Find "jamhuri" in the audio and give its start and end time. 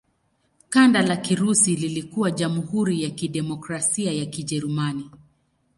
2.31-3.03